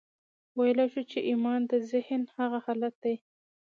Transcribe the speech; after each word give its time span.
ويلای 0.57 0.87
شو 0.93 1.01
چې 1.11 1.19
ايمان 1.29 1.59
د 1.67 1.73
ذهن 1.91 2.21
هغه 2.37 2.59
حالت 2.65 2.95
دی. 3.03 3.15